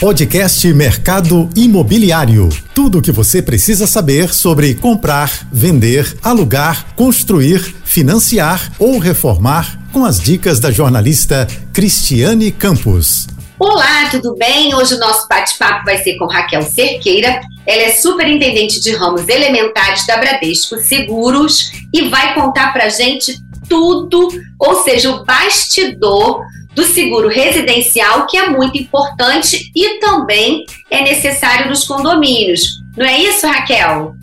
[0.00, 2.48] Podcast Mercado Imobiliário.
[2.74, 10.04] Tudo o que você precisa saber sobre comprar, vender, alugar, construir, financiar ou reformar com
[10.04, 13.26] as dicas da jornalista Cristiane Campos.
[13.58, 14.74] Olá, tudo bem?
[14.74, 17.40] Hoje o nosso bate-papo vai ser com Raquel Cerqueira.
[17.66, 23.38] Ela é superintendente de ramos elementares da Bradesco Seguros e vai contar pra gente
[23.68, 24.28] tudo,
[24.58, 26.42] ou seja, o bastidor
[26.74, 32.62] do seguro residencial, que é muito importante e também é necessário nos condomínios.
[32.96, 34.14] Não é isso, Raquel?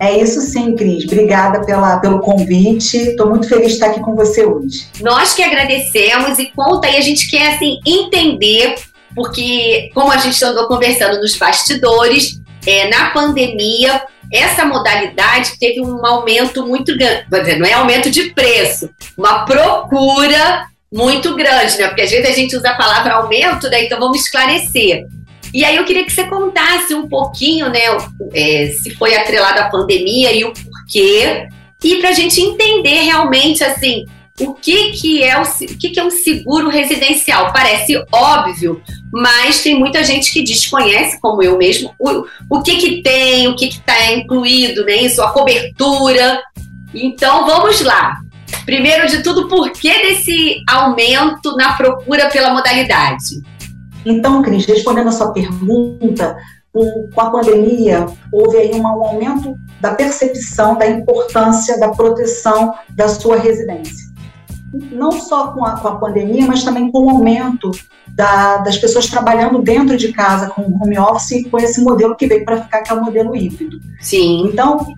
[0.00, 1.04] É isso sim, Cris.
[1.04, 2.96] Obrigada pela, pelo convite.
[2.96, 4.88] Estou muito feliz de estar aqui com você hoje.
[5.00, 8.74] Nós que agradecemos e conta aí, a gente quer assim, entender,
[9.14, 16.04] porque como a gente andou conversando nos bastidores, é, na pandemia, essa modalidade teve um
[16.04, 21.88] aumento muito grande, não é aumento de preço, uma procura muito grande, né?
[21.88, 23.84] Porque às vezes a gente usa a palavra aumento, né?
[23.84, 25.06] Então vamos esclarecer.
[25.54, 27.80] E aí eu queria que você contasse um pouquinho, né?
[28.34, 31.48] É, se foi atrelado à pandemia e o porquê,
[31.82, 34.04] e para a gente entender realmente assim
[34.40, 37.52] o que, que é o, o que, que é um seguro residencial.
[37.52, 43.02] Parece óbvio, mas tem muita gente que desconhece, como eu mesmo, o, o que, que
[43.02, 44.96] tem, o que está incluído, né?
[44.96, 46.42] Isso, a cobertura.
[46.94, 48.21] Então vamos lá.
[48.64, 53.42] Primeiro de tudo, por que desse aumento na procura pela modalidade?
[54.04, 56.36] Então, Cris, respondendo a sua pergunta,
[56.72, 63.36] com a pandemia, houve aí um aumento da percepção da importância da proteção da sua
[63.36, 64.10] residência.
[64.90, 67.70] Não só com a, com a pandemia, mas também com o aumento
[68.08, 72.26] da, das pessoas trabalhando dentro de casa com home office e com esse modelo que
[72.26, 73.78] veio para ficar, que é o modelo híbrido.
[74.00, 74.48] Sim.
[74.48, 74.94] Então,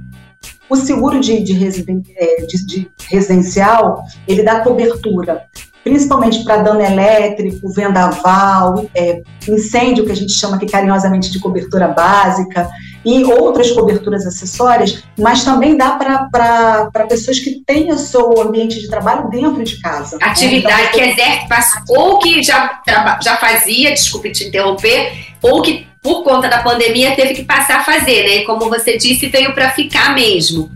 [0.68, 5.44] o seguro de, de, residen, é, de, de residencial, ele dá cobertura
[5.84, 11.88] principalmente para dano elétrico, vendaval, é, incêndio, que a gente chama aqui carinhosamente de cobertura
[11.88, 12.66] básica,
[13.04, 18.88] e outras coberturas acessórias, mas também dá para pessoas que têm o seu ambiente de
[18.88, 20.16] trabalho dentro de casa.
[20.22, 20.88] Atividade né?
[20.88, 22.80] então, que exerce, ou que já,
[23.22, 27.82] já fazia, desculpe te interromper, ou que por conta da pandemia, teve que passar a
[27.82, 28.44] fazer, né?
[28.44, 30.70] Como você disse, veio para ficar mesmo.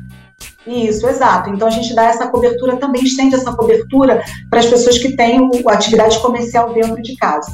[0.67, 1.51] Isso, exato.
[1.51, 5.51] Então a gente dá essa cobertura, também estende essa cobertura para as pessoas que têm
[5.67, 7.53] atividade comercial dentro de casa.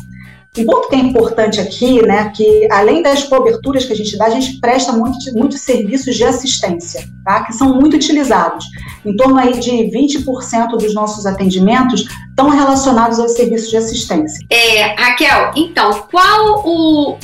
[0.56, 4.26] Um ponto que é importante aqui, né, que além das coberturas que a gente dá,
[4.26, 8.64] a gente presta muitos muito serviços de assistência, tá, que são muito utilizados.
[9.04, 14.46] Em torno aí de 20% dos nossos atendimentos estão relacionados aos serviços de assistência.
[14.48, 17.18] É, Raquel, então, qual o,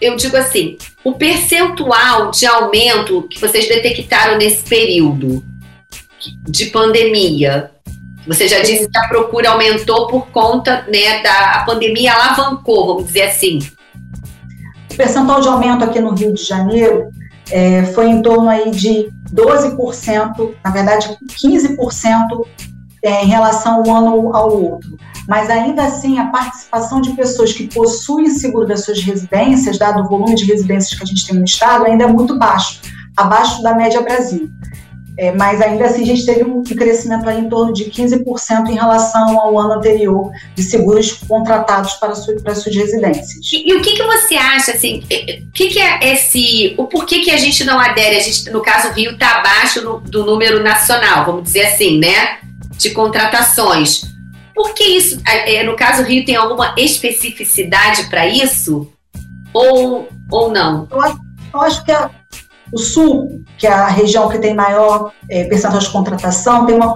[0.00, 5.44] eu digo assim, o percentual de aumento que vocês detectaram nesse período
[6.48, 7.70] de pandemia,
[8.26, 13.22] você já disse que a procura aumentou por conta né, da pandemia alavancou, vamos dizer
[13.22, 13.60] assim.
[14.90, 17.10] O percentual de aumento aqui no Rio de Janeiro
[17.50, 22.46] é, foi em torno aí de 12%, na verdade 15%
[23.02, 27.66] é, em relação um ano ao outro mas ainda assim a participação de pessoas que
[27.68, 31.44] possuem seguro das suas residências, dado o volume de residências que a gente tem no
[31.44, 32.80] estado, ainda é muito baixo,
[33.16, 34.50] abaixo da média Brasil.
[35.18, 39.40] É, mas ainda assim a gente teve um crescimento em torno de 15% em relação
[39.40, 43.50] ao ano anterior de seguros contratados para, su, para suas residências.
[43.50, 47.20] E, e, o que, que você acha, assim, o que, que é esse, o porquê
[47.20, 50.26] que a gente não adere, a gente, no caso o Rio está abaixo no, do
[50.26, 52.36] número nacional, vamos dizer assim, né,
[52.76, 54.15] de contratações.
[54.56, 55.20] Por que isso?
[55.26, 58.90] É, no caso Rio, tem alguma especificidade para isso?
[59.52, 60.88] Ou, ou não?
[60.90, 61.18] Eu acho,
[61.52, 62.10] eu acho que a,
[62.72, 66.94] o Sul, que é a região que tem maior é, percentual de contratação, tem uma,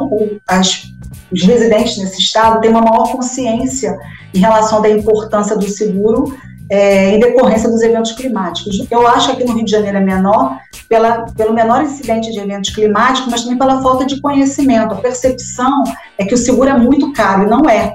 [0.48, 0.84] as,
[1.31, 3.94] os residentes nesse estado têm uma maior consciência
[4.32, 6.34] em relação da importância do seguro
[6.70, 8.86] é, em decorrência dos eventos climáticos.
[8.88, 10.56] Eu acho que no Rio de Janeiro é menor
[10.88, 14.94] pela, pelo menor incidente de eventos climáticos, mas também pela falta de conhecimento.
[14.94, 15.82] A percepção
[16.16, 17.94] é que o seguro é muito caro, e não é.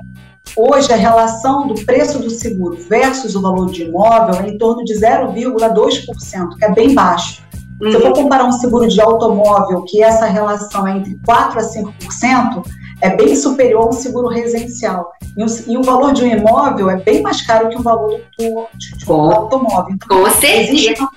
[0.58, 4.84] Hoje, a relação do preço do seguro versus o valor de imóvel é em torno
[4.84, 7.45] de 0,2%, que é bem baixo.
[7.82, 7.92] Uhum.
[7.92, 8.24] Se eu for uhum.
[8.24, 12.64] comparar um seguro de automóvel, que essa relação é entre 4% a 5%,
[13.02, 15.12] é bem superior a um seguro residencial.
[15.38, 18.22] E o, e o valor de um imóvel é bem mais caro que o valor
[18.38, 19.96] do, de, um automóvel.
[19.96, 21.08] Então, Com certeza.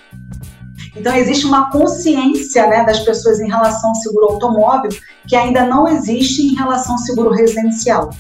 [0.97, 4.91] então, existe uma consciência né, das pessoas em relação ao seguro automóvel
[5.27, 8.11] que ainda não existe em relação ao seguro residencial.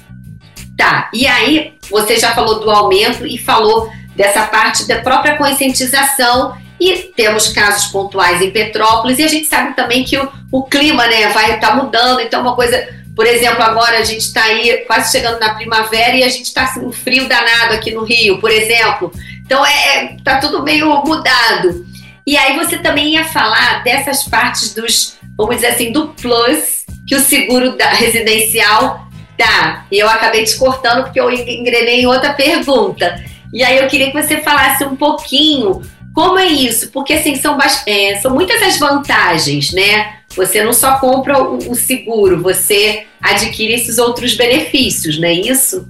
[0.77, 6.55] Tá, e aí você já falou do aumento e falou dessa parte da própria conscientização
[6.81, 11.07] e temos casos pontuais em Petrópolis e a gente sabe também que o, o clima
[11.07, 14.85] né, vai estar tá mudando, então uma coisa por exemplo, agora a gente está aí
[14.87, 18.39] quase chegando na primavera e a gente está assim, um frio danado aqui no Rio,
[18.39, 19.11] por exemplo.
[19.45, 21.85] Então é, é tá tudo meio mudado.
[22.25, 27.17] E aí você também ia falar dessas partes dos, vamos dizer assim, do plus que
[27.17, 29.85] o seguro da, residencial dá.
[29.91, 33.21] E eu acabei te cortando porque eu engrenei em outra pergunta.
[33.53, 35.83] E aí eu queria que você falasse um pouquinho
[36.19, 37.57] como é isso, porque assim são,
[37.87, 40.17] é, são muitas as vantagens, né?
[40.35, 45.89] Você não só compra o, o seguro, você adquire esses outros benefícios, não é isso?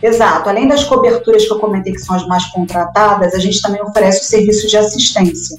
[0.00, 0.48] Exato.
[0.48, 4.20] Além das coberturas que eu comentei que são as mais contratadas, a gente também oferece
[4.20, 5.58] o serviço de assistência,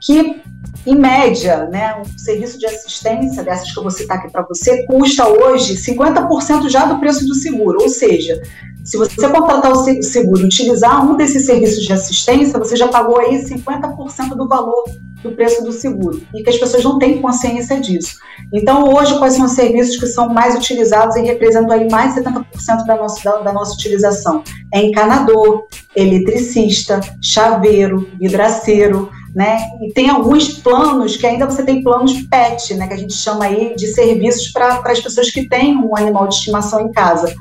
[0.00, 0.40] que
[0.88, 4.86] em média, né, um serviço de assistência dessas que eu vou citar aqui para você
[4.86, 8.40] custa hoje 50% já do preço do seguro, ou seja,
[8.88, 13.18] se você contratar o seguro e utilizar um desses serviços de assistência, você já pagou
[13.18, 14.84] aí 50% do valor
[15.22, 18.14] do preço do seguro e que as pessoas não têm consciência disso.
[18.50, 22.22] Então, hoje, quais são os serviços que são mais utilizados e representam aí mais de
[22.22, 24.42] 70% da nossa, da, da, nossa utilização?
[24.72, 29.58] É encanador, eletricista, chaveiro, vidraceiro, né?
[29.82, 32.86] E tem alguns planos que ainda você tem planos PET, né?
[32.86, 36.34] Que a gente chama aí de serviços para as pessoas que têm um animal de
[36.34, 37.34] estimação em casa.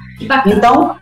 [0.45, 0.97] Então,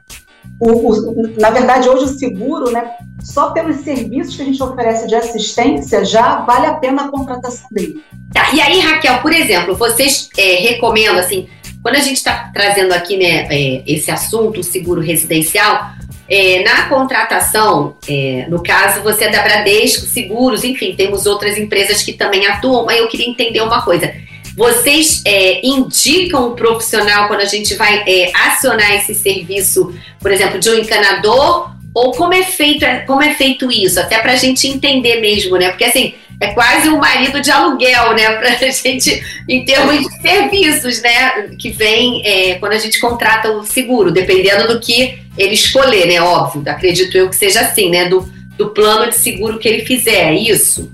[0.60, 2.92] o, o, na verdade, hoje o seguro, né,
[3.22, 7.68] só pelos serviços que a gente oferece de assistência, já vale a pena a contratação
[7.72, 8.02] dele.
[8.34, 11.48] Tá, e aí, Raquel, por exemplo, vocês é, recomendam, assim,
[11.82, 15.92] quando a gente está trazendo aqui né, é, esse assunto, o seguro residencial,
[16.28, 22.02] é, na contratação, é, no caso, você é da Bradesco, Seguros, enfim, temos outras empresas
[22.02, 24.12] que também atuam, mas eu queria entender uma coisa.
[24.56, 30.60] Vocês é, indicam um profissional quando a gente vai é, acionar esse serviço, por exemplo,
[30.60, 31.76] de um encanador?
[31.94, 34.00] Ou como é feito, como é feito isso?
[34.00, 35.70] Até para a gente entender mesmo, né?
[35.70, 38.34] Porque assim, é quase um marido de aluguel, né?
[38.38, 41.50] Para a gente, em termos de serviços, né?
[41.58, 46.22] Que vem é, quando a gente contrata o seguro, dependendo do que ele escolher, né?
[46.22, 48.06] Óbvio, acredito eu que seja assim, né?
[48.06, 50.92] Do, do plano de seguro que ele fizer, é isso?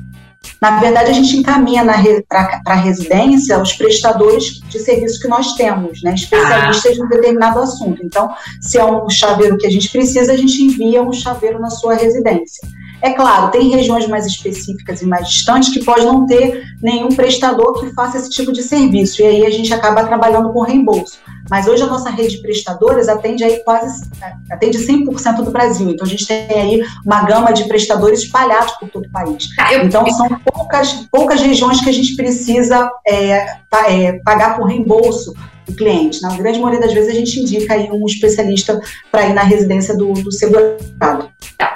[0.61, 1.83] Na verdade, a gente encaminha
[2.29, 7.03] para a residência os prestadores de serviço que nós temos, né, especialistas ah.
[7.03, 8.05] em determinado assunto.
[8.05, 8.29] Então,
[8.59, 11.95] se é um chaveiro que a gente precisa, a gente envia um chaveiro na sua
[11.95, 12.67] residência.
[13.01, 17.80] É claro, tem regiões mais específicas e mais distantes que pode não ter nenhum prestador
[17.80, 21.19] que faça esse tipo de serviço, e aí a gente acaba trabalhando com reembolso.
[21.50, 24.09] Mas hoje a nossa rede de prestadores atende aí quase
[24.50, 25.89] atende 100% do Brasil.
[25.89, 29.53] Então a gente tem aí uma gama de prestadores espalhados por todo o país.
[29.56, 33.57] Tá, então são poucas, poucas regiões que a gente precisa é,
[33.89, 35.33] é, pagar por reembolso
[35.68, 36.21] do cliente.
[36.21, 38.80] Na grande maioria das vezes a gente indica aí um especialista
[39.12, 41.30] para ir na residência do, do segurado.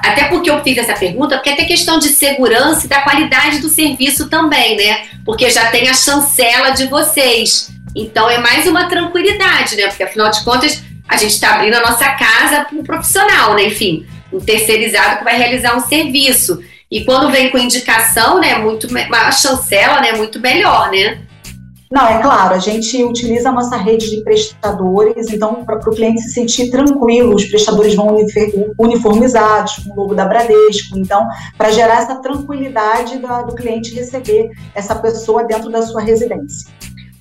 [0.06, 3.70] Até porque eu fiz essa pergunta, porque até questão de segurança e da qualidade do
[3.70, 5.06] serviço também, né?
[5.26, 7.72] Porque já tem a chancela de vocês.
[7.96, 9.88] Então é mais uma tranquilidade, né?
[9.88, 13.66] Porque afinal de contas a gente está abrindo a nossa casa para um profissional, né?
[13.66, 16.62] Enfim, um terceirizado que vai realizar um serviço.
[16.92, 21.20] E quando vem com indicação, né, muito a chancela, né, muito melhor, né?
[21.96, 26.20] Não, é claro, a gente utiliza a nossa rede de prestadores, então, para o cliente
[26.24, 28.18] se sentir tranquilo, os prestadores vão
[28.78, 31.26] uniformizados, com o logo da Bradesco, então,
[31.58, 36.70] para gerar essa tranquilidade da, do cliente receber essa pessoa dentro da sua residência.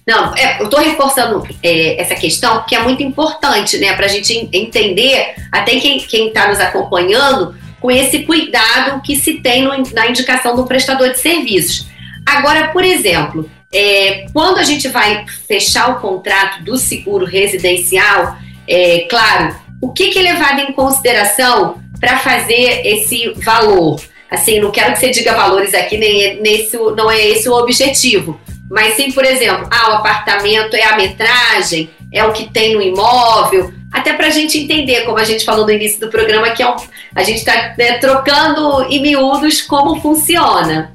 [0.05, 4.09] Não, é, eu estou reforçando é, essa questão porque é muito importante, né, para a
[4.09, 10.09] gente entender, até quem está nos acompanhando, com esse cuidado que se tem no, na
[10.09, 11.87] indicação do prestador de serviços.
[12.27, 18.37] Agora, por exemplo, é, quando a gente vai fechar o contrato do seguro residencial,
[18.69, 24.01] é, claro, o que, que é levado em consideração para fazer esse valor?
[24.31, 28.41] Assim, não quero que você diga valores aqui, nem nesse, não é esse o objetivo.
[28.71, 32.81] Mas sim, por exemplo, ah, o apartamento é a metragem, é o que tem no
[32.81, 36.63] imóvel, até para a gente entender, como a gente falou no início do programa, que
[36.63, 36.77] é um,
[37.15, 40.93] a gente está né, trocando em miúdos como funciona.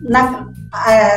[0.00, 0.51] Na, é,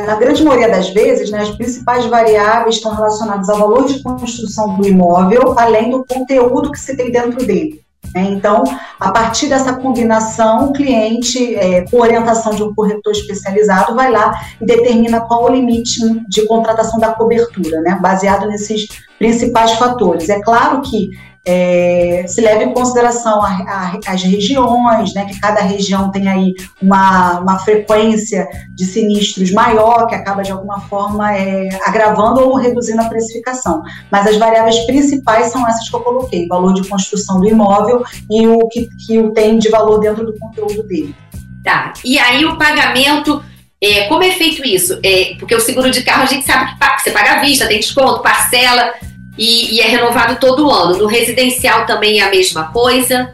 [0.06, 4.76] na grande maioria das vezes, né, as principais variáveis estão relacionadas ao valor de construção
[4.76, 7.82] do imóvel, além do conteúdo que se tem dentro dele.
[8.14, 8.24] Né?
[8.32, 8.64] Então,
[9.00, 14.34] a partir dessa combinação, o cliente, é, com orientação de um corretor especializado, vai lá
[14.62, 20.30] e determina qual o limite de contratação da cobertura, né, baseado nesses principais fatores.
[20.30, 21.10] É claro que
[21.46, 26.56] é, se leva em consideração a, a, as regiões, né, que cada região tem aí
[26.82, 33.02] uma, uma frequência de sinistros maior, que acaba de alguma forma é, agravando ou reduzindo
[33.02, 33.84] a precificação.
[34.12, 38.48] Mas as variáveis principais são essas que eu coloquei: valor de construção do imóvel e
[38.48, 41.16] o que, que tem de valor dentro do conteúdo dele.
[41.64, 41.94] Tá.
[42.04, 43.44] E aí o pagamento.
[43.84, 44.98] É, como é feito isso?
[45.04, 47.80] É, porque o seguro de carro a gente sabe que você paga à vista, tem
[47.80, 48.94] desconto, parcela
[49.38, 50.98] e, e, é renovado todo ano.
[50.98, 53.34] No residencial também é a mesma coisa?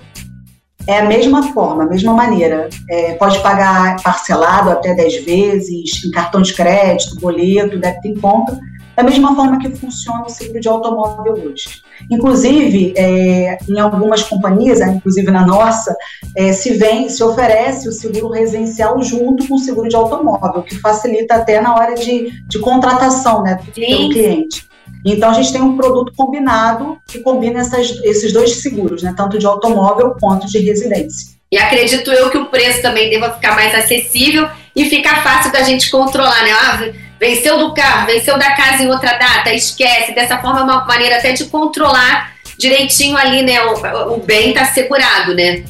[0.87, 2.69] É a mesma forma, a mesma maneira.
[2.89, 8.59] É, pode pagar parcelado até 10 vezes, em cartão de crédito, boleto, débito em conta,
[8.95, 11.81] da mesma forma que funciona o seguro de automóvel hoje.
[12.09, 15.95] Inclusive, é, em algumas companhias, né, inclusive na nossa,
[16.35, 20.75] é, se vem, se oferece o seguro residencial junto com o seguro de automóvel, que
[20.79, 24.70] facilita até na hora de, de contratação né, do cliente.
[25.05, 29.39] Então, a gente tem um produto combinado que combina essas, esses dois seguros, né, tanto
[29.39, 31.31] de automóvel quanto de residência.
[31.51, 35.63] E acredito eu que o preço também deva ficar mais acessível e fica fácil da
[35.63, 36.51] gente controlar, né?
[36.53, 40.15] Ah, venceu do carro, venceu da casa em outra data, esquece.
[40.15, 43.61] Dessa forma é uma maneira até de controlar direitinho ali, né?
[43.65, 45.65] O, o bem está segurado, né?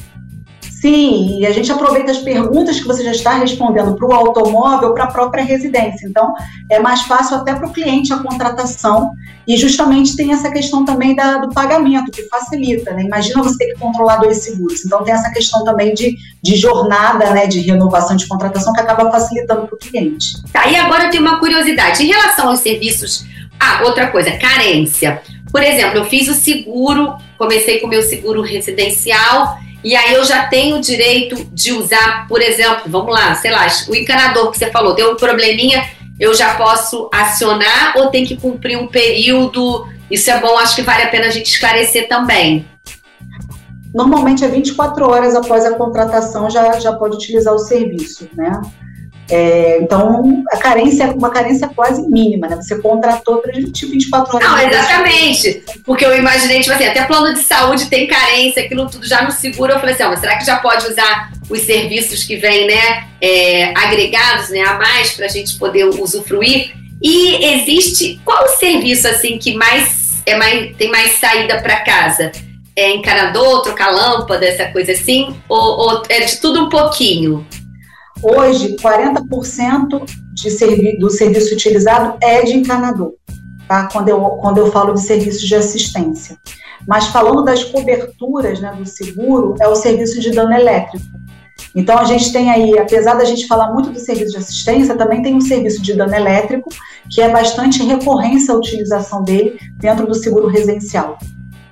[0.82, 4.92] Sim, e a gente aproveita as perguntas que você já está respondendo para o automóvel
[4.92, 6.08] para a própria residência.
[6.08, 6.34] Então,
[6.68, 9.12] é mais fácil até para o cliente a contratação.
[9.46, 12.92] E justamente tem essa questão também da, do pagamento, que facilita.
[12.94, 13.04] Né?
[13.04, 14.84] Imagina você ter que controlar dois seguros.
[14.84, 19.08] Então, tem essa questão também de, de jornada, né, de renovação de contratação, que acaba
[19.08, 20.32] facilitando para o cliente.
[20.52, 22.02] Tá, e agora eu tenho uma curiosidade.
[22.02, 23.24] Em relação aos serviços.
[23.60, 25.22] Ah, outra coisa, carência.
[25.52, 30.24] Por exemplo, eu fiz o seguro, comecei com o meu seguro residencial e aí eu
[30.24, 34.58] já tenho o direito de usar, por exemplo, vamos lá, sei lá, o encanador que
[34.58, 35.84] você falou, deu um probleminha,
[36.20, 39.86] eu já posso acionar ou tem que cumprir um período?
[40.10, 42.64] Isso é bom, acho que vale a pena a gente esclarecer também.
[43.92, 48.60] Normalmente é 24 horas após a contratação já, já pode utilizar o serviço, né?
[49.32, 52.56] É, então, a carência é uma carência quase mínima, né?
[52.56, 54.46] Você contratou para 24 horas.
[54.46, 55.64] Não, exatamente.
[55.86, 59.32] Porque eu imaginei, tipo assim, até plano de saúde tem carência, aquilo tudo já no
[59.32, 59.72] seguro.
[59.72, 63.04] Eu falei assim, ó, mas será que já pode usar os serviços que vêm, né,
[63.22, 66.70] é, agregados, né, a mais para a gente poder usufruir?
[67.02, 72.30] E existe, qual o serviço, assim, que mais, é mais tem mais saída para casa?
[72.76, 75.34] É encanador, trocar lâmpada, essa coisa assim?
[75.48, 77.46] Ou, ou é de tudo um pouquinho?
[78.22, 83.14] Hoje, 40% de servi do serviço utilizado é de encanador,
[83.66, 83.88] tá?
[83.90, 86.36] quando, eu, quando eu falo de serviço de assistência.
[86.86, 91.04] Mas falando das coberturas né, do seguro, é o serviço de dano elétrico.
[91.74, 95.22] Então, a gente tem aí, apesar da gente falar muito do serviço de assistência, também
[95.22, 96.68] tem um serviço de dano elétrico,
[97.10, 101.18] que é bastante recorrência a utilização dele dentro do seguro residencial.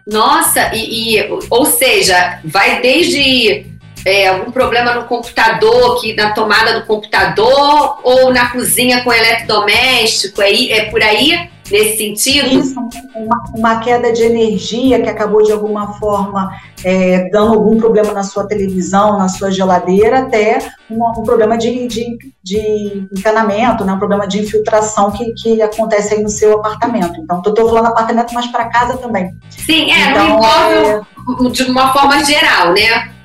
[0.07, 3.70] Nossa, e, e ou seja, vai desde
[4.05, 10.41] é, algum problema no computador, que na tomada do computador, ou na cozinha com eletrodoméstico,
[10.43, 12.49] é, é por aí, nesse sentido?
[12.49, 12.81] Isso,
[13.15, 16.51] uma, uma queda de energia que acabou de alguma forma
[16.83, 20.59] é, dando algum problema na sua televisão, na sua geladeira, até
[20.91, 26.15] um, um problema de, de, de, encanamento, né, um problema de infiltração que, que acontece
[26.15, 27.21] aí no seu apartamento.
[27.21, 29.31] Então, estou falando apartamento, mas para casa também.
[29.51, 31.07] Sim, é, então, no imóvel
[31.47, 31.51] é...
[31.51, 33.20] de uma forma geral, né?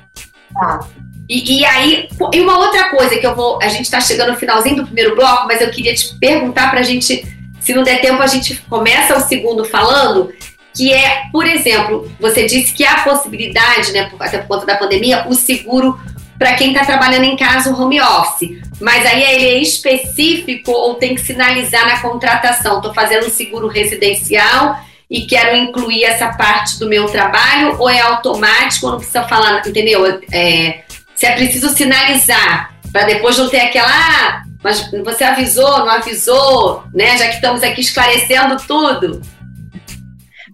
[1.28, 3.58] E, e, aí, e uma outra coisa que eu vou.
[3.60, 6.80] A gente está chegando no finalzinho do primeiro bloco, mas eu queria te perguntar para
[6.80, 7.26] a gente,
[7.60, 10.32] se não der tempo, a gente começa o segundo falando,
[10.74, 15.26] que é, por exemplo, você disse que há possibilidade, né, até por conta da pandemia,
[15.26, 15.98] o seguro
[16.38, 18.60] para quem está trabalhando em casa, o home office.
[18.80, 22.76] Mas aí ele é específico ou tem que sinalizar na contratação?
[22.76, 24.78] Estou fazendo um seguro residencial
[25.10, 30.20] e quero incluir essa parte do meu trabalho ou é automático, não precisa falar, entendeu?
[30.32, 30.82] É,
[31.14, 36.84] se é preciso sinalizar, para depois não ter aquela, ah, mas você avisou, não avisou,
[36.92, 37.16] né?
[37.16, 39.20] Já que estamos aqui esclarecendo tudo.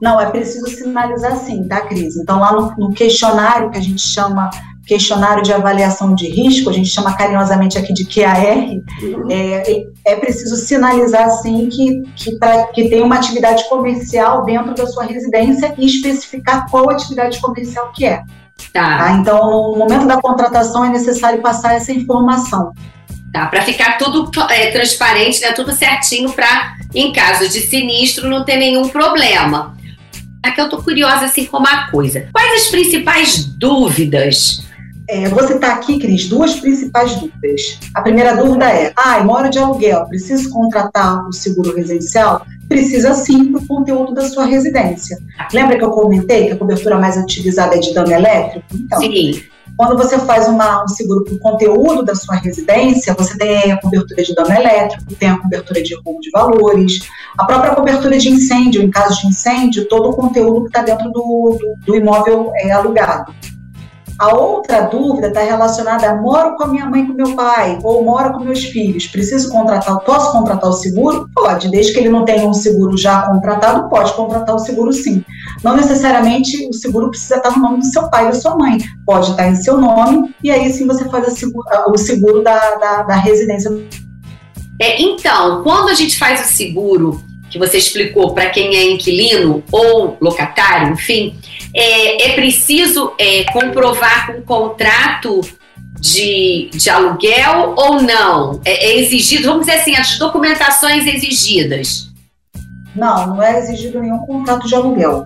[0.00, 2.16] Não, é preciso sinalizar sim, tá, Cris?
[2.16, 4.50] Então, lá no, no questionário que a gente chama
[4.86, 8.46] questionário de avaliação de risco, a gente chama carinhosamente aqui de QAR,
[9.02, 9.28] uhum.
[9.30, 14.86] é, é preciso sinalizar, sim, que, que, pra, que tem uma atividade comercial dentro da
[14.86, 18.22] sua residência e especificar qual atividade comercial que é.
[18.72, 18.98] Tá.
[18.98, 19.12] tá?
[19.12, 22.72] Então, no momento da contratação, é necessário passar essa informação.
[23.32, 28.44] Tá, para ficar tudo é, transparente, né, tudo certinho, para, em caso de sinistro, não
[28.44, 29.74] ter nenhum problema.
[30.42, 32.28] Aqui eu tô curiosa, assim, como a coisa.
[32.30, 34.62] Quais as principais dúvidas
[35.08, 37.78] é, vou citar aqui, Cris, duas principais dúvidas.
[37.94, 42.46] A primeira dúvida é: ah, moro de aluguel, preciso contratar o seguro residencial?
[42.68, 45.18] Precisa sim para o conteúdo da sua residência.
[45.52, 48.66] Lembra que eu comentei que a cobertura mais utilizada é de dano elétrico?
[48.72, 49.42] Então, sim.
[49.76, 53.80] Quando você faz uma, um seguro para o conteúdo da sua residência, você tem a
[53.80, 57.00] cobertura de dano elétrico, tem a cobertura de roubo de valores,
[57.38, 61.10] a própria cobertura de incêndio, em caso de incêndio, todo o conteúdo que está dentro
[61.10, 63.32] do, do, do imóvel é alugado.
[64.22, 68.04] A outra dúvida está relacionada a moro com a minha mãe com meu pai, ou
[68.04, 69.08] moro com meus filhos.
[69.08, 71.28] Preciso contratar, posso contratar o seguro?
[71.34, 75.24] Pode, desde que ele não tenha um seguro já contratado, pode contratar o seguro sim.
[75.64, 78.78] Não necessariamente o seguro precisa estar no nome do seu pai ou da sua mãe,
[79.04, 83.02] pode estar em seu nome, e aí sim você faz seguro, o seguro da, da,
[83.02, 83.72] da residência.
[84.80, 87.20] É, então, quando a gente faz o seguro,
[87.52, 91.36] que você explicou para quem é inquilino ou locatário, enfim,
[91.74, 95.40] é, é preciso é, comprovar com o contrato
[96.00, 98.60] de, de aluguel ou não?
[98.64, 102.08] É, é, exigido, vamos dizer assim, as documentações exigidas?
[102.94, 105.24] Não, não é exigido nenhum contrato de aluguel.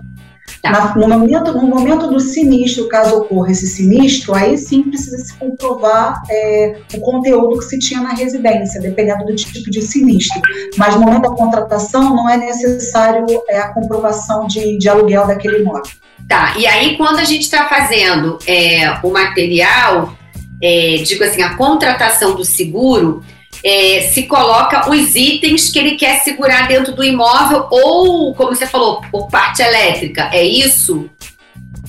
[0.71, 0.95] Tá.
[0.95, 5.33] Na, no, momento, no momento do sinistro, caso ocorra esse sinistro, aí sim precisa se
[5.37, 10.41] comprovar é, o conteúdo que se tinha na residência, dependendo do tipo de sinistro.
[10.77, 15.59] Mas no momento da contratação, não é necessário é, a comprovação de, de aluguel daquele
[15.59, 15.91] imóvel.
[16.27, 20.13] Tá, e aí quando a gente está fazendo é, o material,
[20.61, 23.23] é, digo assim, a contratação do seguro,
[23.63, 28.65] é, se coloca os itens que ele quer segurar dentro do imóvel ou, como você
[28.65, 31.09] falou, por parte elétrica, é isso?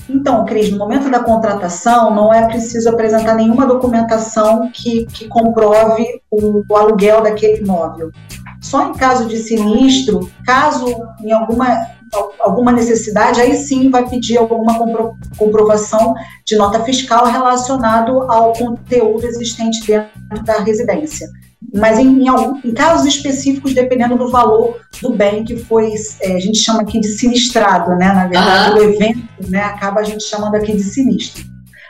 [0.08, 6.04] Então, Cris, no momento da contratação, não é preciso apresentar nenhuma documentação que, que comprove
[6.30, 8.10] o, o aluguel daquele imóvel.
[8.60, 10.86] Só em caso de sinistro, caso
[11.22, 11.98] em alguma
[12.40, 16.14] alguma necessidade, aí sim vai pedir alguma compro, comprovação
[16.46, 21.28] de nota fiscal relacionado ao conteúdo existente dentro da residência.
[21.74, 26.36] Mas em, em, algum, em casos específicos, dependendo do valor do bem que foi, é,
[26.36, 28.12] a gente chama aqui de sinistrado, né?
[28.12, 28.76] Na verdade, uhum.
[28.76, 29.62] o evento, né?
[29.64, 31.44] Acaba a gente chamando aqui de sinistro.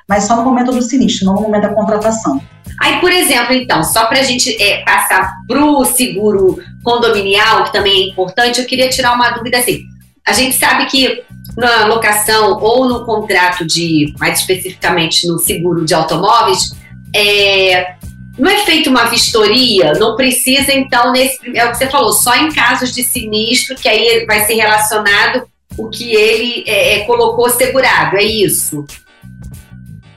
[0.08, 2.40] Mas só no momento do sinistro, não no momento da contratação.
[2.80, 7.72] Aí, por exemplo, então, só para a gente é, passar para o seguro condominial, que
[7.72, 9.82] também é importante, eu queria tirar uma dúvida assim.
[10.26, 11.22] A gente sabe que
[11.56, 16.70] na locação ou no contrato de, mais especificamente no seguro de automóveis,
[17.14, 17.96] é,
[18.38, 22.36] não é feita uma vistoria, não precisa, então, nesse, é o que você falou, só
[22.36, 25.42] em casos de sinistro, que aí vai ser relacionado
[25.76, 28.86] o que ele é, é colocou segurado, é isso?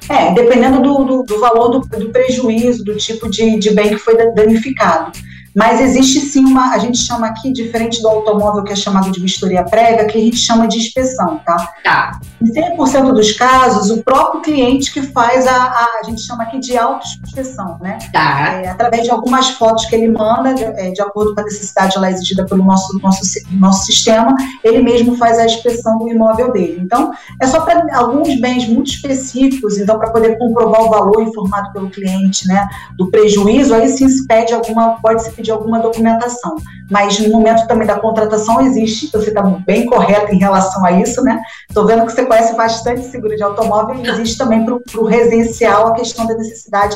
[0.10, 3.98] É, dependendo do, do, do valor do, do, prejuízo, do tipo de, de bem que
[3.98, 5.12] foi danificado.
[5.56, 9.20] Mas existe sim uma, a gente chama aqui, diferente do automóvel que é chamado de
[9.20, 11.70] vistoria prévia, que a gente chama de inspeção, tá?
[11.84, 12.20] Tá.
[12.42, 16.60] Em 100% dos casos, o próprio cliente que faz a, a, a gente chama aqui
[16.60, 17.98] de autoinspeção, né?
[18.12, 18.54] Tá.
[18.54, 21.98] É, através de algumas fotos que ele manda, de, é, de acordo com a necessidade
[22.00, 26.80] lá exigida pelo nosso, nosso, nosso sistema, ele mesmo faz a inspeção do imóvel dele.
[26.82, 27.12] Então,
[27.42, 31.90] é só para alguns bens muito específicos, então, para poder comprovar o valor informado pelo
[31.90, 36.56] cliente, né, do prejuízo, aí sim se pede alguma, pode se pedir alguma documentação.
[36.90, 41.22] Mas no momento também da contratação existe, você está bem correto em relação a isso,
[41.24, 41.42] né?
[41.68, 45.88] Estou vendo que você conhece bastante seguro de automóvel e existe também para o residencial
[45.88, 46.96] a questão da necessidade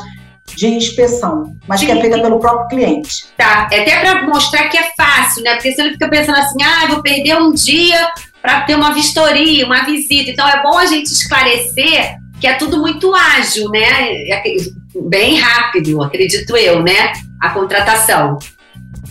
[0.56, 1.88] de inspeção, mas Sim.
[1.88, 3.26] que é feita pelo próprio cliente.
[3.36, 5.56] Tá, é até para mostrar que é fácil, né?
[5.56, 8.08] Porque se ele fica pensando assim, ah, vou perder um dia
[8.42, 10.30] para ter uma vistoria, uma visita.
[10.30, 14.30] Então é bom a gente esclarecer que é tudo muito ágil, né?
[15.04, 17.14] Bem rápido, acredito eu, né?
[17.42, 18.40] A contratação.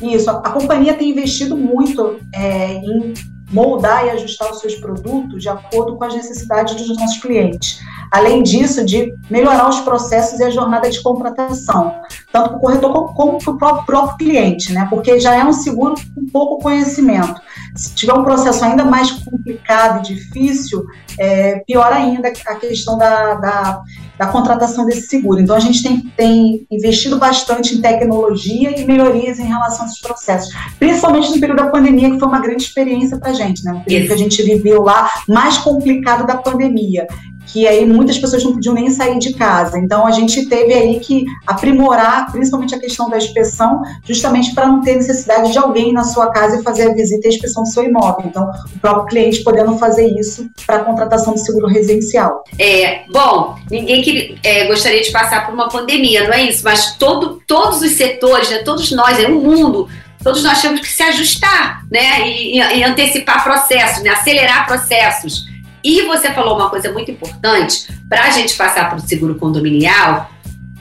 [0.00, 3.14] Isso, a, companhia tem investido muito é, em
[3.50, 7.78] moldar e ajustar os seus produtos de acordo com as necessidades dos nossos clientes.
[8.10, 11.94] Além disso, de melhorar os processos e a jornada de contratação,
[12.32, 14.86] tanto para o corretor como para o próprio, próprio, cliente, né?
[14.90, 17.40] Porque já é um seguro com pouco conhecimento.
[17.76, 20.84] Se tiver um processo ainda mais complicado e difícil,
[21.18, 23.82] é, pior ainda a questão da, da
[24.18, 25.40] da contratação desse seguro.
[25.40, 30.00] Então, a gente tem, tem investido bastante em tecnologia e melhorias em relação a esses
[30.00, 33.72] processos, principalmente no período da pandemia, que foi uma grande experiência para a gente, né?
[33.72, 37.06] O período que a gente viveu lá, mais complicado da pandemia
[37.54, 39.78] que aí muitas pessoas não podiam nem sair de casa.
[39.78, 44.80] Então a gente teve aí que aprimorar, principalmente a questão da inspeção, justamente para não
[44.82, 47.68] ter necessidade de alguém na sua casa e fazer a visita e a inspeção do
[47.68, 48.24] seu imóvel.
[48.26, 52.42] Então o próprio cliente podendo fazer isso para a contratação do seguro residencial.
[52.58, 56.64] É, bom, ninguém que, é, gostaria de passar por uma pandemia, não é isso?
[56.64, 59.88] Mas todo, todos os setores, né, todos nós, é, o mundo
[60.24, 65.53] todos nós temos que se ajustar, né, e, e antecipar processos, né, acelerar processos.
[65.84, 70.30] E você falou uma coisa muito importante, para a gente passar para o seguro condominial,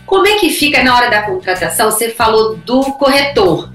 [0.06, 1.92] como é que fica na hora da contratação?
[1.92, 3.74] Você falou do corretor,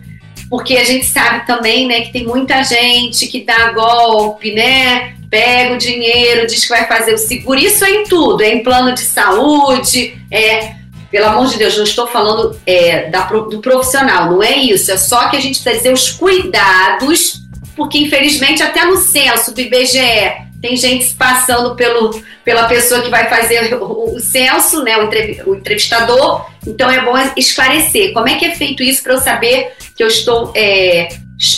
[0.48, 5.14] porque a gente sabe também, né, que tem muita gente que dá golpe, né?
[5.28, 7.58] Pega o dinheiro, diz que vai fazer o seguro.
[7.58, 10.78] Isso é em tudo, é em plano de saúde, é.
[11.10, 14.90] Pelo amor de Deus, não estou falando é, da, do profissional, não é isso.
[14.90, 17.42] É só que a gente precisa dizer os cuidados,
[17.76, 23.28] porque infelizmente até no censo do IBGE tem gente passando pelo, pela pessoa que vai
[23.28, 26.46] fazer o, o censo, né, o, entrevistador.
[26.66, 30.08] Então é bom esclarecer como é que é feito isso para eu saber que eu
[30.08, 31.08] estou é,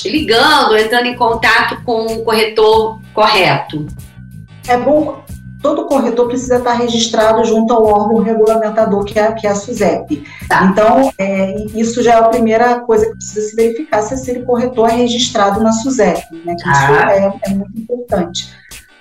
[0.05, 3.87] ligando, entrando em contato com o corretor correto.
[4.69, 5.25] é bom
[5.63, 10.25] todo corretor precisa estar registrado junto ao órgão regulamentador, que é, que é a SUSEP.
[10.49, 10.65] Tá.
[10.65, 14.89] Então, é, isso já é a primeira coisa que precisa se verificar, se aquele corretor
[14.89, 17.13] é registrado na SUSEP, né, isso ah.
[17.13, 18.51] é, é muito importante.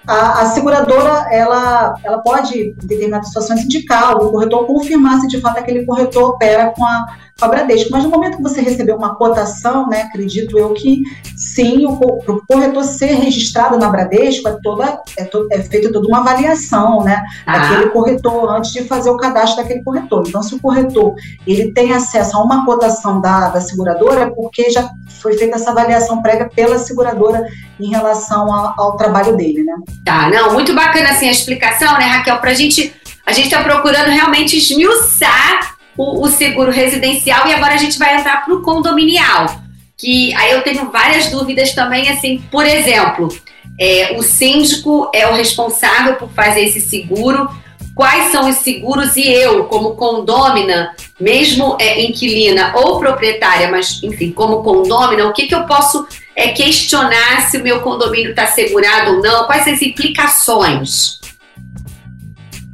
[0.09, 5.39] A, a, seguradora, ela, ela pode, em determinadas situações, indicar o corretor confirmar se de
[5.39, 7.05] fato aquele corretor opera com a
[7.39, 7.89] com a Bradesco.
[7.91, 11.03] Mas no momento que você recebeu uma cotação, né, acredito eu que
[11.35, 16.07] sim, o, o corretor ser registrado na Bradesco é toda é, to, é feita toda
[16.07, 17.57] uma avaliação, né, ah.
[17.57, 20.25] daquele corretor antes de fazer o cadastro daquele corretor.
[20.27, 21.15] Então, se o corretor
[21.47, 24.89] ele tem acesso a uma cotação da, da seguradora, é porque já
[25.21, 27.45] foi feita essa avaliação prévia pela seguradora
[27.79, 29.75] em relação a, ao trabalho dele, né?
[30.03, 32.93] Tá, não, muito bacana assim a explicação, né, Raquel, para a gente
[33.25, 35.68] a gente está procurando realmente esmiuçar
[35.99, 39.61] o, o seguro residencial e agora a gente vai entrar para o condominial.
[39.97, 43.27] Que aí eu tenho várias dúvidas também, assim, por exemplo,
[43.77, 47.49] é, o síndico é o responsável por fazer esse seguro.
[47.93, 54.31] Quais são os seguros e eu, como condômina, mesmo é, inquilina ou proprietária, mas enfim,
[54.31, 59.17] como condômina, o que, que eu posso é, questionar se o meu condomínio está segurado
[59.17, 59.43] ou não?
[59.47, 61.18] Quais as implicações?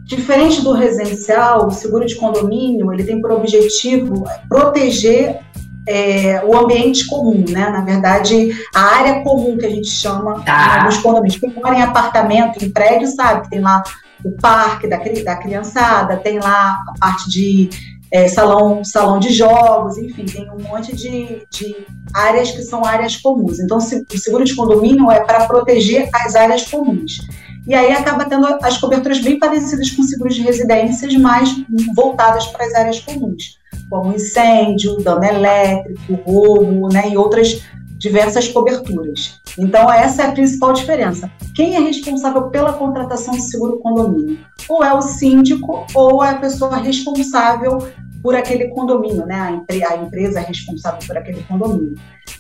[0.06, 5.40] Diferente do residencial, o seguro de condomínio ele tem por objetivo proteger
[5.88, 7.70] é, o ambiente comum, né?
[7.70, 10.84] Na verdade, a área comum que a gente chama tá.
[10.86, 11.40] nos condomínios.
[11.40, 13.84] Quem mora em apartamento, em prédio, sabe que tem lá
[14.24, 17.70] o parque da, da criançada, tem lá a parte de
[18.12, 21.76] é, salão, salão de jogos, enfim, tem um monte de, de
[22.14, 23.60] áreas que são áreas comuns.
[23.60, 27.28] Então, o seguro de condomínio é para proteger as áreas comuns.
[27.68, 31.50] E aí acaba tendo as coberturas bem parecidas com seguros de residências, mas
[31.96, 33.58] voltadas para as áreas comuns,
[33.90, 37.62] como incêndio, dano elétrico, roubo, né, e outras
[37.98, 39.42] diversas coberturas.
[39.58, 41.32] Então, essa é a principal diferença.
[41.56, 44.38] Quem é responsável pela contratação de seguro condomínio?
[44.68, 47.88] Ou é o síndico, ou é a pessoa responsável
[48.26, 49.40] por aquele condomínio, né?
[49.40, 51.94] A, empre a empresa responsável por aquele condomínio.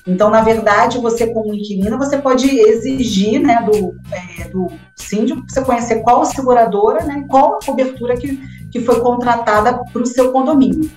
[0.07, 5.63] Então, na verdade, você como inquilino, você pode exigir, né, do, é, do síndico, você
[5.63, 8.35] conhecer qual seguradora, né, qual a cobertura que,
[8.71, 10.89] que foi contratada para o seu condomínio.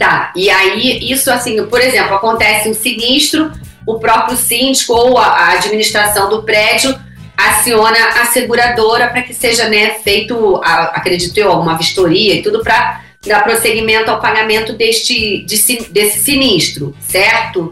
[0.00, 3.52] Tá, e aí isso assim, por exemplo, acontece um sinistro,
[3.86, 6.92] o próprio síndico ou a, a administração do prédio
[7.36, 12.60] aciona a seguradora para que seja né, feito, a, acredito eu, uma vistoria e tudo
[12.60, 15.56] para dar prosseguimento ao pagamento deste, de,
[15.90, 17.70] desse sinistro, certo?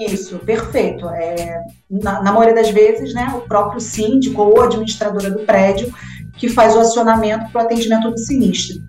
[0.00, 1.08] Isso, perfeito.
[1.08, 5.92] É, na, na, maioria das vezes, né, o próprio síndico ou administradora do prédio
[6.36, 8.82] que faz o acionamento para o atendimento do sinistro.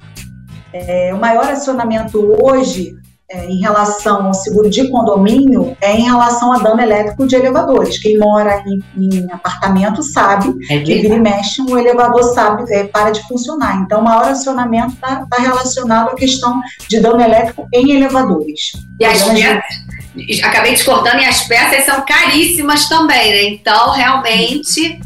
[0.74, 2.96] É, o maior acionamento hoje
[3.30, 8.00] é, em relação ao seguro de condomínio é em relação a dano elétrico de elevadores.
[8.00, 12.86] Quem mora em, em apartamento sabe é que vira e mexe, um elevador sabe, é,
[12.86, 13.82] para de funcionar.
[13.82, 18.72] Então, o maior acionamento está tá relacionado à questão de dano elétrico em elevadores.
[18.98, 23.44] E as peças, acabei discordando, e as peças são caríssimas também, né?
[23.44, 25.02] Então, realmente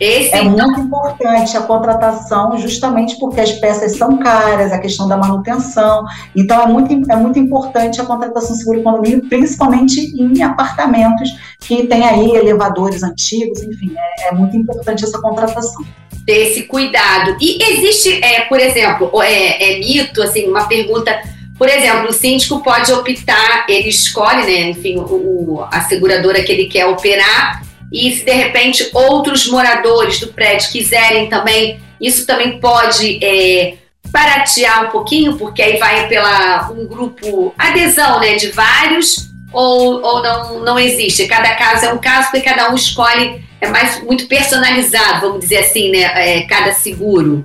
[0.00, 0.66] esse, é então...
[0.66, 6.06] muito importante a contratação, justamente porque as peças são caras, a questão da manutenção.
[6.34, 11.28] Então, é muito, é muito importante a contratação seguro condomínio, principalmente em apartamentos
[11.60, 15.84] que tem aí elevadores antigos, enfim, é, é muito importante essa contratação.
[16.24, 17.36] Ter esse cuidado.
[17.38, 21.14] E existe, é, por exemplo, é, é mito, assim, uma pergunta.
[21.58, 26.50] Por exemplo, o síndico pode optar, ele escolhe, né, enfim, o, o, a seguradora que
[26.50, 32.58] ele quer operar e se de repente outros moradores do prédio quiserem também, isso também
[32.60, 33.74] pode é,
[34.08, 40.22] baratear um pouquinho, porque aí vai pela um grupo adesão né, de vários, ou, ou
[40.22, 41.26] não, não existe.
[41.26, 45.58] Cada caso é um caso, porque cada um escolhe, é mais muito personalizado, vamos dizer
[45.58, 47.44] assim, né, é, cada seguro.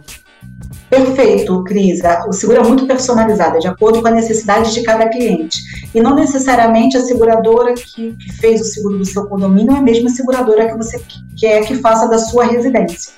[0.90, 2.00] Perfeito, Cris.
[2.28, 5.60] O seguro é muito personalizado, é de acordo com a necessidade de cada cliente.
[5.94, 9.82] E não necessariamente a seguradora que, que fez o seguro do seu condomínio é a
[9.82, 11.02] mesma seguradora que você
[11.38, 13.14] quer que faça da sua residência.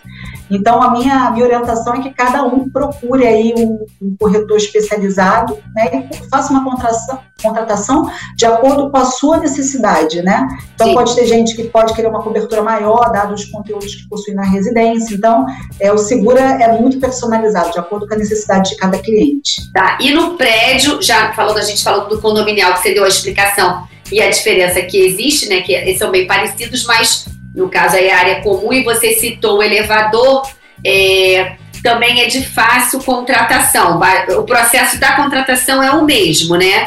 [0.49, 5.57] Então, a minha, minha orientação é que cada um procure aí um, um corretor especializado
[5.75, 10.47] né, e faça uma contratação, contratação de acordo com a sua necessidade, né?
[10.73, 10.93] Então, Sim.
[10.93, 14.43] pode ter gente que pode querer uma cobertura maior, dados os conteúdos que possui na
[14.43, 15.13] residência.
[15.13, 15.45] Então,
[15.79, 19.71] é, o seguro é, é muito personalizado, de acordo com a necessidade de cada cliente.
[19.73, 23.07] Tá, e no prédio, já falando, a gente falou do condominial, que você deu a
[23.07, 25.61] explicação e a diferença que existe, né?
[25.61, 27.25] Que eles são bem parecidos, mas
[27.57, 30.47] no caso aí a área comum, e você citou o elevador,
[30.85, 33.99] é, também é de fácil contratação.
[34.37, 36.85] O processo da contratação é o mesmo, né?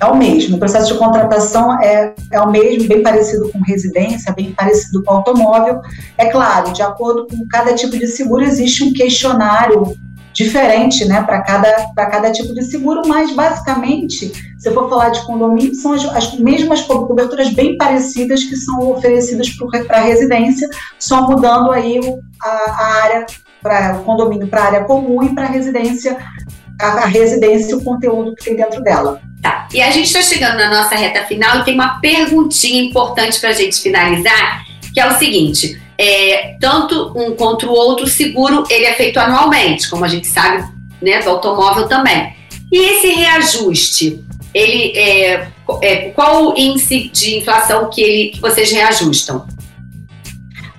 [0.00, 0.56] é o mesmo.
[0.56, 5.14] O processo de contratação é, é o mesmo, bem parecido com residência, bem parecido com
[5.14, 5.80] automóvel.
[6.16, 9.94] É claro, de acordo com cada tipo de seguro, existe um questionário
[10.38, 15.24] diferente né, para cada, cada tipo de seguro, mas basicamente, se eu for falar de
[15.26, 19.48] condomínio, são as, as mesmas coberturas bem parecidas que são oferecidas
[19.86, 23.26] para a residência, só mudando aí o, a, a área
[23.60, 26.16] para o condomínio para a área comum e para a residência
[26.80, 29.20] a, a residência o conteúdo que tem dentro dela.
[29.42, 29.66] Tá.
[29.72, 33.50] E a gente está chegando na nossa reta final e tem uma perguntinha importante para
[33.50, 34.64] a gente finalizar,
[34.98, 39.88] que é o seguinte: é, tanto um quanto o outro seguro ele é feito anualmente,
[39.88, 40.66] como a gente sabe,
[41.00, 42.34] né, do automóvel também.
[42.70, 45.48] E esse reajuste, ele é,
[45.82, 49.46] é qual o índice de inflação que, ele, que vocês reajustam?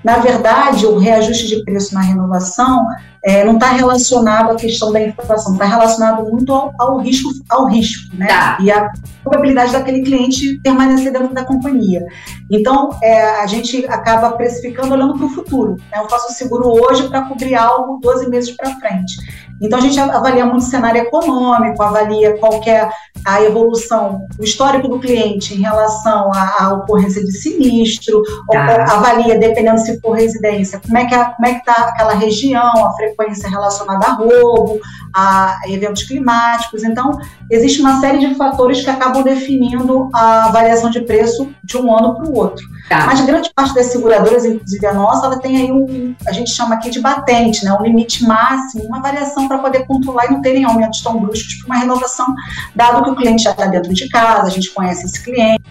[0.04, 2.86] Na verdade, o reajuste de preço na renovação
[3.24, 7.68] é, não está relacionado à questão da inflação, está relacionado muito ao, ao, risco, ao
[7.68, 8.28] risco, né?
[8.28, 8.58] Tá.
[8.62, 8.90] E a
[9.24, 12.06] probabilidade daquele cliente permanecer dentro da companhia.
[12.50, 15.78] Então, é, a gente acaba precificando olhando para o futuro.
[15.92, 16.00] Né?
[16.00, 19.18] Eu faço seguro hoje para cobrir algo 12 meses para frente.
[19.62, 22.90] Então, a gente avalia muito o cenário econômico, avalia qual é
[23.26, 28.86] a evolução, o histórico do cliente em relação à, à ocorrência de sinistro, tá.
[28.90, 33.09] avalia, dependendo se for residência, como é que como é está aquela região, a frequência
[33.50, 34.80] relacionada a roubo,
[35.14, 36.84] a eventos climáticos.
[36.84, 37.18] Então,
[37.50, 42.16] existe uma série de fatores que acabam definindo a variação de preço de um ano
[42.16, 42.66] para o outro.
[42.90, 43.06] Tá.
[43.06, 46.76] Mas grande parte das seguradoras, inclusive a nossa, ela tem aí um, a gente chama
[46.76, 50.64] aqui de batente, né, um limite máximo, uma variação para poder controlar e não terem
[50.64, 52.34] aumentos tão bruscos para uma renovação,
[52.76, 55.64] dado que o cliente já está dentro de casa, a gente conhece esse cliente.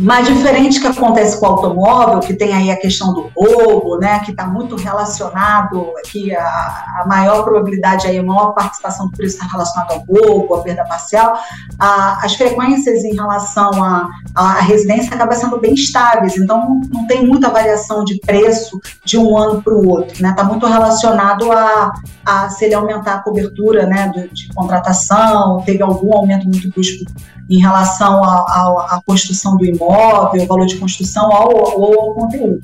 [0.00, 4.18] Mas diferente que acontece com o automóvel, que tem aí a questão do roubo, né,
[4.20, 9.36] que está muito relacionado, que a, a, maior probabilidade aí, a maior participação do preço
[9.36, 11.38] está relacionada ao roubo, à perda parcial,
[11.78, 13.70] a, as frequências em relação
[14.34, 19.36] à residência acabam sendo bem estáveis, então não tem muita variação de preço de um
[19.38, 21.92] ano para o outro, né, está muito relacionado a,
[22.26, 27.04] a se ele aumentar a cobertura, né, de, de contratação, teve algum aumento muito brusco
[27.48, 32.60] em relação à construção do imóvel, o valor de construção ou, ou ao conteúdo.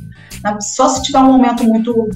[0.60, 2.08] Só se tiver um momento muito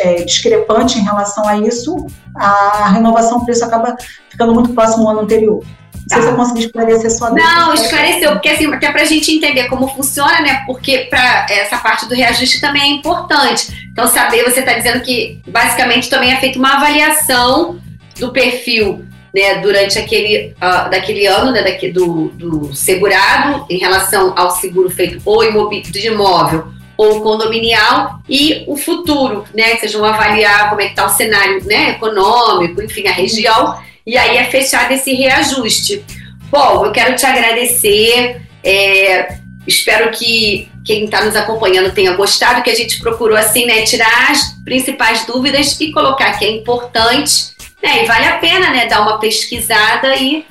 [0.00, 3.96] é, discrepante em relação a isso, a renovação do preço acaba
[4.28, 5.62] ficando muito próximo ao ano anterior.
[6.10, 7.46] Não sei se eu consegui esclarecer sua dúvida.
[7.46, 10.64] Não, esclareceu, porque assim, até para a gente entender como funciona, né?
[10.66, 13.88] Porque para essa parte do reajuste também é importante.
[13.92, 17.78] Então, saber, você está dizendo que basicamente também é feita uma avaliação
[18.18, 24.32] do perfil né, durante aquele, uh, daquele ano né, daqui, do, do segurado em relação
[24.36, 25.40] ao seguro feito ou
[25.70, 31.06] de imóvel ou condominial e o futuro, né, que sejam avaliar como é que está
[31.06, 36.04] o cenário né, econômico, enfim, a região, e aí é fechado esse reajuste.
[36.50, 39.34] Bom, eu quero te agradecer, é,
[39.66, 44.30] espero que quem está nos acompanhando tenha gostado, que a gente procurou assim, né, tirar
[44.30, 47.50] as principais dúvidas e colocar que é importante
[47.82, 50.44] é, e vale a pena, né, dar uma pesquisada e,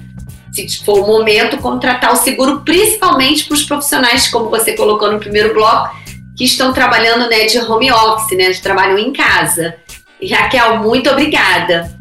[0.52, 5.20] se for o momento, contratar o seguro, principalmente para os profissionais, como você colocou no
[5.20, 5.96] primeiro bloco,
[6.36, 9.76] que estão trabalhando né, de home office, né, trabalham em casa.
[10.22, 11.98] Raquel, muito obrigada.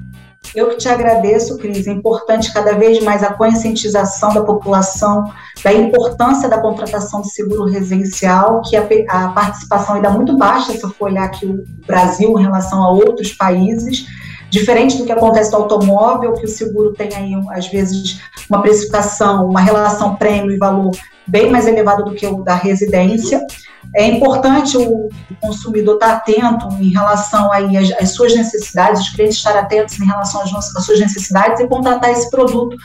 [0.55, 1.87] Eu que te agradeço, Cris.
[1.87, 5.31] É importante cada vez mais a conscientização da população
[5.63, 10.73] da importância da contratação de seguro residencial, que a, a participação ainda é muito baixa,
[10.73, 14.07] se eu for olhar aqui o Brasil em relação a outros países.
[14.51, 19.47] Diferente do que acontece no automóvel, que o seguro tem aí, às vezes, uma precificação,
[19.47, 20.91] uma relação prêmio e valor
[21.27, 23.47] bem mais elevado do que o da residência.
[23.95, 25.09] É importante o
[25.41, 30.07] consumidor estar atento em relação aí às, às suas necessidades, os clientes estarem atentos em
[30.07, 32.77] relação às, às suas necessidades e contratar esse produto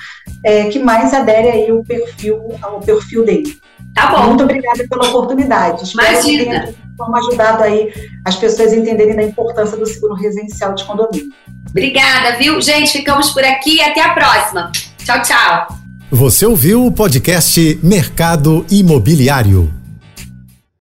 [0.44, 3.58] é, que mais adere aí ao perfil, ao perfil dele.
[3.94, 4.28] Tá bom.
[4.28, 5.84] Muito obrigada pela oportunidade.
[5.84, 6.68] Espero Imagina.
[6.68, 7.94] que tenha ajudado aí
[8.26, 11.32] as pessoas a entenderem da importância do seguro residencial de condomínio.
[11.70, 12.62] Obrigada, viu?
[12.62, 14.72] Gente, ficamos por aqui e até a próxima.
[15.04, 15.68] Tchau, tchau.
[16.12, 19.83] Você ouviu o podcast Mercado Imobiliário.